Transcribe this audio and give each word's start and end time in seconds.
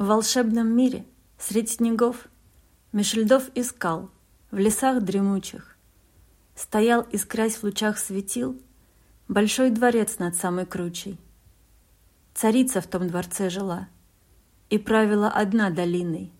В 0.00 0.06
волшебном 0.06 0.74
мире, 0.74 1.04
средь 1.36 1.72
снегов, 1.72 2.26
Меж 2.90 3.12
льдов 3.12 3.50
и 3.54 3.62
скал, 3.62 4.10
в 4.50 4.56
лесах 4.56 5.02
дремучих, 5.02 5.76
Стоял, 6.54 7.02
искрясь 7.02 7.56
в 7.56 7.64
лучах 7.64 7.98
светил, 7.98 8.58
Большой 9.28 9.68
дворец 9.68 10.18
над 10.18 10.34
самой 10.36 10.64
кручей. 10.64 11.20
Царица 12.32 12.80
в 12.80 12.86
том 12.86 13.08
дворце 13.08 13.50
жила 13.50 13.88
И 14.70 14.78
правила 14.78 15.28
одна 15.28 15.68
долиной. 15.68 16.32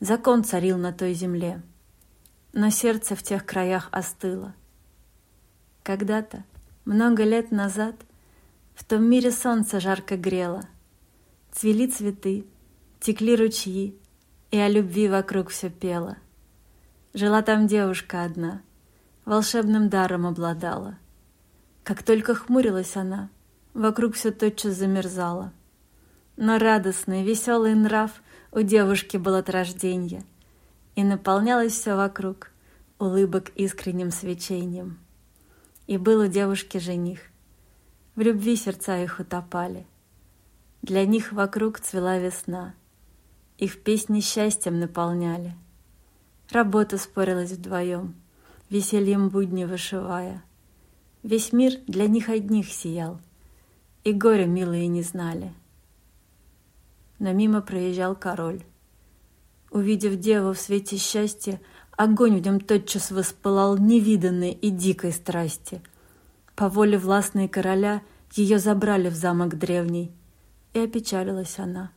Закон 0.00 0.42
царил 0.42 0.76
на 0.76 0.92
той 0.92 1.14
земле, 1.14 1.62
Но 2.52 2.70
сердце 2.70 3.14
в 3.14 3.22
тех 3.22 3.46
краях 3.46 3.90
остыло. 3.92 4.56
Когда-то, 5.84 6.42
много 6.84 7.22
лет 7.22 7.52
назад, 7.52 7.94
В 8.74 8.82
том 8.82 9.04
мире 9.04 9.30
солнце 9.30 9.78
жарко 9.78 10.16
грело, 10.16 10.64
Цвели 11.52 11.86
цветы, 11.86 12.44
текли 13.02 13.34
ручьи, 13.34 13.98
И 14.52 14.58
о 14.58 14.68
любви 14.68 15.08
вокруг 15.08 15.48
все 15.48 15.70
пело. 15.70 16.16
Жила 17.14 17.42
там 17.42 17.66
девушка 17.66 18.22
одна, 18.22 18.62
Волшебным 19.24 19.88
даром 19.88 20.26
обладала. 20.26 20.98
Как 21.82 22.02
только 22.02 22.34
хмурилась 22.34 22.96
она, 22.96 23.28
Вокруг 23.74 24.14
все 24.14 24.30
тотчас 24.30 24.74
замерзало. 24.74 25.52
Но 26.36 26.58
радостный, 26.58 27.24
веселый 27.24 27.74
нрав 27.74 28.22
У 28.52 28.60
девушки 28.60 29.16
был 29.16 29.34
от 29.34 29.50
рождения, 29.50 30.24
И 30.94 31.02
наполнялось 31.02 31.72
все 31.72 31.96
вокруг 31.96 32.50
Улыбок 32.98 33.48
искренним 33.56 34.12
свечением. 34.12 35.00
И 35.88 35.96
был 35.98 36.20
у 36.20 36.26
девушки 36.28 36.78
жених. 36.78 37.18
В 38.14 38.20
любви 38.20 38.54
сердца 38.54 39.02
их 39.02 39.18
утопали. 39.18 39.86
Для 40.82 41.04
них 41.04 41.32
вокруг 41.32 41.80
цвела 41.80 42.18
весна. 42.18 42.74
Их 43.58 43.82
песни 43.82 44.20
счастьем 44.20 44.80
наполняли. 44.80 45.54
Работа 46.50 46.98
спорилась 46.98 47.52
вдвоем, 47.52 48.14
Весельем 48.68 49.28
будни 49.28 49.64
вышивая— 49.64 50.42
Весь 51.22 51.52
мир 51.52 51.78
для 51.86 52.08
них 52.08 52.28
одних 52.28 52.68
сиял, 52.68 53.20
И 54.02 54.12
горе 54.12 54.46
милые 54.46 54.88
не 54.88 55.02
знали. 55.02 55.52
Но 57.20 57.32
мимо 57.32 57.62
проезжал 57.62 58.16
король. 58.16 58.64
Увидев 59.70 60.18
деву 60.18 60.52
в 60.52 60.58
свете 60.58 60.96
счастья, 60.96 61.60
Огонь 61.96 62.40
в 62.40 62.44
нем 62.44 62.58
тотчас 62.58 63.12
воспылал 63.12 63.76
невиданной 63.78 64.50
и 64.50 64.70
дикой 64.70 65.12
страсти. 65.12 65.80
По 66.56 66.68
воле 66.68 66.98
властной 66.98 67.46
короля 67.46 68.02
Ее 68.32 68.58
забрали 68.58 69.08
в 69.08 69.14
замок 69.14 69.56
древний, 69.56 70.10
И 70.72 70.80
опечалилась 70.80 71.60
она, 71.60 71.92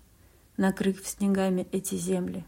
накрыв 0.58 1.06
снегами 1.06 1.68
эти 1.72 1.96
земли. 1.96 2.46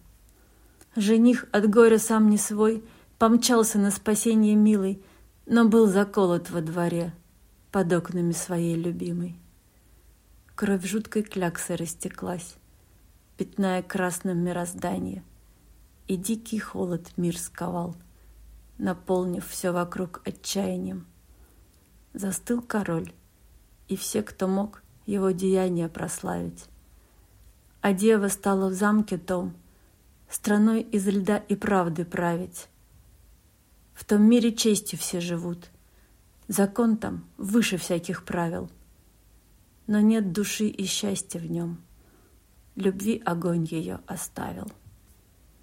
Жених 0.96 1.46
от 1.52 1.70
горя 1.70 2.00
сам 2.00 2.30
не 2.30 2.38
свой 2.38 2.84
Помчался 3.18 3.80
на 3.80 3.90
спасение 3.90 4.54
милый, 4.54 5.02
но 5.48 5.68
был 5.68 5.88
заколот 5.88 6.52
во 6.52 6.62
дворе 6.62 7.14
под 7.72 7.92
окнами 7.92 8.32
своей 8.32 8.76
любимой. 8.76 9.40
Кровь 10.54 10.86
жуткой 10.86 11.24
кляксы 11.24 11.76
растеклась, 11.76 12.56
пятная 13.36 13.82
красным 13.82 14.38
мироздание, 14.38 15.24
и 16.08 16.16
дикий 16.16 16.60
холод 16.60 17.08
мир 17.18 17.40
сковал, 17.40 17.96
наполнив 18.78 19.48
все 19.48 19.72
вокруг 19.72 20.22
отчаянием. 20.24 21.08
Застыл 22.14 22.62
король, 22.62 23.12
и 23.88 23.96
все, 23.96 24.22
кто 24.22 24.48
мог, 24.48 24.84
его 25.08 25.32
деяния 25.32 25.90
прославить. 25.90 26.66
А 27.82 27.94
дева 27.94 28.28
стала 28.28 28.70
в 28.70 28.74
замке 28.74 29.18
том, 29.18 29.54
страной 30.30 30.82
из 30.82 31.08
льда 31.08 31.38
и 31.38 31.56
правды 31.56 32.06
править, 32.06 32.68
в 33.98 34.06
том 34.06 34.22
мире 34.30 34.54
честью 34.54 35.00
все 35.00 35.20
живут. 35.20 35.72
Закон 36.48 36.98
там 36.98 37.26
выше 37.38 37.78
всяких 37.78 38.26
правил. 38.26 38.70
Но 39.88 40.00
нет 40.02 40.32
души 40.32 40.68
и 40.68 40.86
счастья 40.86 41.40
в 41.40 41.50
нем. 41.50 41.82
Любви 42.76 43.20
огонь 43.26 43.66
ее 43.66 44.00
оставил. 44.06 44.72